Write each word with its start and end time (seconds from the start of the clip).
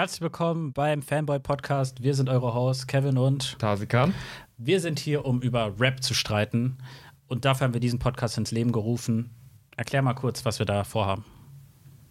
Herzlich 0.00 0.22
willkommen 0.22 0.72
beim 0.72 1.02
Fanboy 1.02 1.40
Podcast. 1.40 2.02
Wir 2.02 2.14
sind 2.14 2.30
eure 2.30 2.54
Hosts, 2.54 2.86
Kevin 2.86 3.18
und 3.18 3.58
Tasikan. 3.58 4.14
Wir 4.56 4.80
sind 4.80 4.98
hier, 4.98 5.26
um 5.26 5.42
über 5.42 5.78
Rap 5.78 6.02
zu 6.02 6.14
streiten. 6.14 6.78
Und 7.28 7.44
dafür 7.44 7.66
haben 7.66 7.74
wir 7.74 7.82
diesen 7.82 7.98
Podcast 7.98 8.38
ins 8.38 8.50
Leben 8.50 8.72
gerufen. 8.72 9.28
Erklär 9.76 10.00
mal 10.00 10.14
kurz, 10.14 10.46
was 10.46 10.58
wir 10.58 10.64
da 10.64 10.84
vorhaben. 10.84 11.26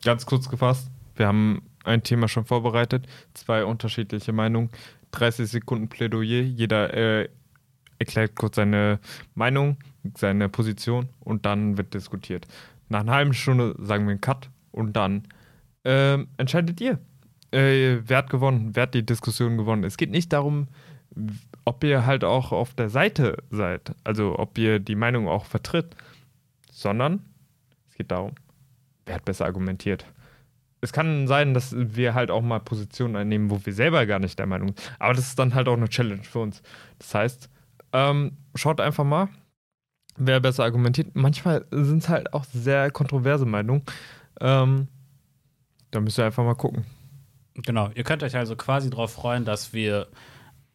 Ganz 0.04 0.28
kurz 0.28 0.48
gefasst, 0.48 0.92
wir 1.16 1.26
haben 1.26 1.64
ein 1.84 2.04
Thema 2.04 2.28
schon 2.28 2.46
vorbereitet, 2.46 3.08
zwei 3.34 3.66
unterschiedliche 3.66 4.34
Meinungen, 4.34 4.70
30 5.10 5.50
Sekunden 5.50 5.90
Plädoyer. 5.90 6.44
Jeder 6.44 6.94
äh, 6.94 7.30
erklärt 7.98 8.36
kurz 8.36 8.58
seine 8.58 9.00
Meinung, 9.34 9.78
seine 10.16 10.48
Position 10.48 11.10
und 11.22 11.48
dann 11.48 11.80
wird 11.80 11.96
diskutiert. 11.96 12.46
Nach 12.88 13.00
einer 13.00 13.14
halben 13.14 13.34
Stunde 13.34 13.74
sagen 13.80 14.06
wir 14.06 14.12
einen 14.12 14.22
Cut 14.22 14.52
und 14.72 14.94
dann 14.94 15.24
äh, 15.86 16.20
entscheidet 16.38 16.80
ihr 16.82 17.00
äh, 17.52 17.98
wer 18.06 18.18
hat 18.18 18.30
gewonnen, 18.30 18.72
wer 18.74 18.84
hat 18.84 18.94
die 18.94 19.06
Diskussion 19.06 19.58
gewonnen. 19.58 19.84
Es 19.84 19.98
geht 19.98 20.12
nicht 20.12 20.32
darum, 20.34 20.68
ob 21.66 21.84
ihr 21.84 22.06
halt 22.06 22.24
auch 22.24 22.52
auf 22.52 22.74
der 22.74 22.90
Seite 22.90 23.38
seid, 23.50 23.94
also 24.04 24.38
ob 24.38 24.58
ihr 24.58 24.80
die 24.80 24.96
Meinung 24.96 25.28
auch 25.28 25.46
vertritt, 25.46 25.96
sondern 26.72 27.22
es 27.90 27.96
geht 27.96 28.12
darum, 28.12 28.34
wer 29.06 29.16
hat 29.16 29.26
besser 29.26 29.46
argumentiert. 29.46 30.06
Es 30.82 30.94
kann 30.94 31.28
sein, 31.28 31.54
dass 31.54 31.76
wir 31.76 32.14
halt 32.14 32.32
auch 32.32 32.42
mal 32.42 32.60
Positionen 32.60 33.18
einnehmen, 33.18 33.50
wo 33.50 33.60
wir 33.66 33.74
selber 33.74 34.06
gar 34.06 34.20
nicht 34.20 34.40
der 34.40 34.46
Meinung 34.46 34.70
sind. 34.70 34.92
Aber 34.98 35.14
das 35.14 35.28
ist 35.28 35.40
dann 35.40 35.54
halt 35.54 35.68
auch 35.68 35.76
eine 35.76 35.90
Challenge 35.90 36.24
für 36.24 36.40
uns. 36.40 36.62
Das 37.00 37.14
heißt, 37.14 37.50
ähm, 37.92 38.38
schaut 38.56 38.80
einfach 38.80 39.04
mal, 39.04 39.28
wer 40.16 40.40
besser 40.40 40.64
argumentiert. 40.64 41.16
Manchmal 41.16 41.66
sind 41.72 42.04
es 42.04 42.10
halt 42.10 42.34
auch 42.34 42.46
sehr 42.46 42.92
kontroverse 42.92 43.46
Meinungen. 43.46 43.84
Ähm, 44.40 44.88
da 45.92 46.00
müsst 46.00 46.18
ihr 46.18 46.26
einfach 46.26 46.46
mal 46.46 46.56
gucken. 46.56 46.86
Genau, 47.66 47.90
ihr 47.96 48.04
könnt 48.04 48.24
euch 48.24 48.36
also 48.36 48.56
quasi 48.56 48.90
darauf 48.90 49.14
freuen, 49.14 49.46
dass 49.46 49.74
wir 49.74 50.08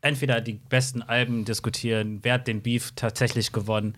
entweder 0.01 0.41
die 0.41 0.55
besten 0.55 1.03
Alben 1.03 1.45
diskutieren, 1.45 2.21
wer 2.23 2.35
hat 2.35 2.47
den 2.47 2.63
Beef 2.63 2.93
tatsächlich 2.95 3.53
gewonnen, 3.53 3.97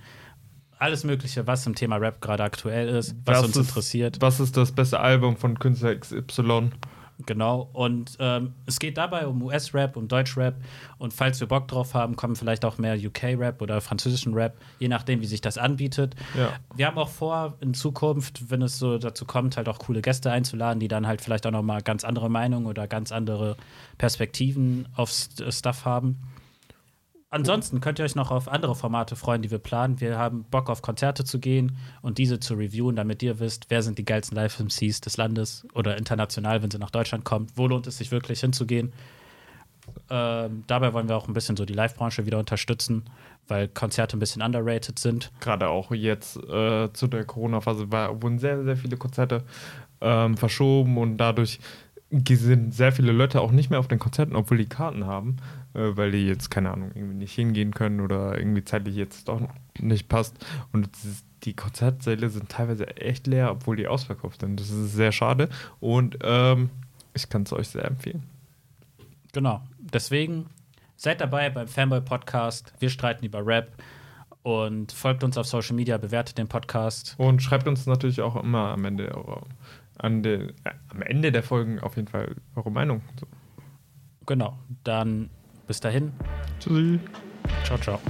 alles 0.78 1.05
Mögliche, 1.05 1.47
was 1.47 1.66
im 1.66 1.75
Thema 1.75 1.97
Rap 1.97 2.20
gerade 2.20 2.44
aktuell 2.44 2.88
ist, 2.88 3.14
was, 3.25 3.38
was 3.38 3.47
uns 3.47 3.56
ist, 3.56 3.69
interessiert. 3.69 4.16
Was 4.20 4.41
ist 4.41 4.56
das 4.56 4.72
beste 4.72 5.00
Album 5.00 5.36
von 5.36 5.58
Künstler 5.58 5.97
XY? 5.97 6.70
Genau, 7.25 7.70
und 7.72 8.17
ähm, 8.20 8.53
es 8.67 8.78
geht 8.78 8.98
dabei 8.98 9.27
um 9.27 9.42
US-Rap, 9.42 9.97
um 9.97 10.06
Deutsch-Rap. 10.06 10.56
Und 10.98 11.14
falls 11.14 11.41
wir 11.41 11.47
Bock 11.47 11.67
drauf 11.67 11.95
haben, 11.95 12.14
kommen 12.14 12.36
vielleicht 12.36 12.64
auch 12.64 12.77
mehr 12.77 12.95
UK-Rap 12.95 13.62
oder 13.62 13.81
französischen 13.81 14.34
Rap, 14.34 14.59
je 14.81 14.89
nachdem, 14.89 15.22
wie 15.22 15.27
sich 15.27 15.41
das 15.41 15.56
anbietet. 15.56 16.14
Ja. 16.37 16.53
Wir 16.75 16.87
haben 16.87 16.98
auch 16.98 17.09
vor, 17.09 17.55
in 17.61 17.72
Zukunft, 17.72 18.50
wenn 18.50 18.61
es 18.61 18.78
so 18.78 18.98
dazu 18.98 19.25
kommt, 19.25 19.56
halt 19.56 19.69
auch 19.69 19.78
coole 19.78 20.03
Gäste 20.03 20.31
einzuladen, 20.31 20.78
die 20.78 20.89
dann 20.89 21.06
halt 21.06 21.22
vielleicht 21.22 21.47
auch 21.47 21.53
nochmal 21.53 21.81
ganz 21.81 22.05
andere 22.05 22.28
Meinungen 22.28 22.67
oder 22.67 22.87
ganz 22.87 23.12
andere 23.12 23.56
Perspektiven 23.97 24.87
auf 24.94 25.11
Stuff 25.11 25.87
haben. 25.87 26.19
Ansonsten 27.36 27.82
könnt 27.82 27.98
ihr 27.98 28.04
euch 28.06 28.14
noch 28.14 28.30
auf 28.30 28.48
andere 28.48 28.74
Formate 28.74 29.14
freuen, 29.14 29.42
die 29.42 29.50
wir 29.50 29.58
planen. 29.58 30.00
Wir 30.00 30.16
haben 30.16 30.44
Bock 30.50 30.70
auf 30.70 30.80
Konzerte 30.80 31.22
zu 31.22 31.38
gehen 31.38 31.76
und 32.00 32.16
diese 32.16 32.40
zu 32.40 32.54
reviewen, 32.54 32.96
damit 32.96 33.22
ihr 33.22 33.38
wisst, 33.40 33.66
wer 33.68 33.82
sind 33.82 33.98
die 33.98 34.06
geilsten 34.06 34.34
Live-MCs 34.36 35.02
des 35.02 35.18
Landes 35.18 35.66
oder 35.74 35.98
international, 35.98 36.62
wenn 36.62 36.70
sie 36.70 36.78
nach 36.78 36.90
Deutschland 36.90 37.26
kommt. 37.26 37.52
Wo 37.54 37.66
lohnt 37.66 37.86
es 37.86 37.98
sich 37.98 38.10
wirklich 38.10 38.40
hinzugehen? 38.40 38.94
Ähm, 40.08 40.64
dabei 40.66 40.94
wollen 40.94 41.10
wir 41.10 41.16
auch 41.16 41.28
ein 41.28 41.34
bisschen 41.34 41.58
so 41.58 41.66
die 41.66 41.74
Live-Branche 41.74 42.24
wieder 42.24 42.38
unterstützen, 42.38 43.04
weil 43.48 43.68
Konzerte 43.68 44.16
ein 44.16 44.20
bisschen 44.20 44.40
underrated 44.40 44.98
sind. 44.98 45.30
Gerade 45.40 45.68
auch 45.68 45.90
jetzt 45.90 46.38
äh, 46.38 46.90
zu 46.94 47.06
der 47.06 47.26
Corona-Phase 47.26 47.92
wurden 47.92 48.38
sehr, 48.38 48.64
sehr 48.64 48.78
viele 48.78 48.96
Konzerte 48.96 49.44
ähm, 50.00 50.38
verschoben 50.38 50.96
und 50.96 51.18
dadurch 51.18 51.60
sind 52.10 52.72
sehr 52.72 52.92
viele 52.92 53.12
Leute 53.12 53.40
auch 53.40 53.50
nicht 53.50 53.70
mehr 53.70 53.80
auf 53.80 53.88
den 53.88 53.98
Konzerten, 53.98 54.36
obwohl 54.36 54.58
die 54.58 54.68
Karten 54.68 55.06
haben, 55.06 55.36
äh, 55.74 55.96
weil 55.96 56.12
die 56.12 56.26
jetzt, 56.26 56.50
keine 56.50 56.70
Ahnung, 56.70 56.92
irgendwie 56.94 57.16
nicht 57.16 57.34
hingehen 57.34 57.74
können 57.74 58.00
oder 58.00 58.38
irgendwie 58.38 58.64
zeitlich 58.64 58.94
jetzt 58.94 59.28
doch 59.28 59.40
nicht 59.78 60.08
passt. 60.08 60.36
Und 60.72 60.88
die 61.42 61.54
Konzertsäle 61.54 62.28
sind 62.28 62.48
teilweise 62.48 62.97
echt 62.97 63.26
leer, 63.26 63.50
obwohl 63.50 63.76
die 63.76 63.88
ausverkauft 63.88 64.41
sind. 64.41 64.58
Das 64.60 64.70
ist 64.70 64.92
sehr 64.92 65.12
schade 65.12 65.48
und 65.81 66.19
ähm, 66.22 66.70
ich 67.14 67.28
kann 67.28 67.42
es 67.42 67.53
euch 67.53 67.69
sehr 67.69 67.84
empfehlen. 67.84 68.22
Genau. 69.32 69.62
Deswegen 69.78 70.47
seid 70.97 71.20
dabei 71.20 71.50
beim 71.50 71.69
Fanboy 71.69 72.00
Podcast. 72.00 72.72
Wir 72.78 72.91
streiten 72.91 73.25
über 73.25 73.44
Rap 73.44 73.72
und 74.42 74.92
folgt 74.92 75.25
uns 75.25 75.36
auf 75.36 75.47
Social 75.47 75.75
Media, 75.75 75.98
bewertet 75.98 76.38
den 76.38 76.48
Podcast. 76.48 77.14
Und 77.19 77.42
schreibt 77.42 77.66
uns 77.66 77.86
natürlich 77.86 78.20
auch 78.22 78.36
immer 78.36 78.69
am 78.69 78.84
Ende 78.84 79.14
eurer 79.14 79.42
an 79.98 80.22
de, 80.22 80.48
äh, 80.64 80.70
am 80.88 81.02
Ende 81.02 81.32
der 81.32 81.42
Folgen 81.42 81.80
auf 81.80 81.96
jeden 81.96 82.08
Fall 82.08 82.36
eure 82.54 82.70
Meinung. 82.70 83.02
So. 83.18 83.26
Genau. 84.26 84.58
Dann 84.84 85.30
bis 85.66 85.80
dahin. 85.80 86.12
Tschüssi. 86.60 87.00
Ciao, 87.64 87.78
ciao. 87.78 88.00